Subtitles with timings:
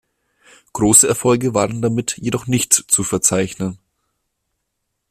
[0.73, 3.77] Große Erfolge waren damit jedoch nicht zu verzeichnen.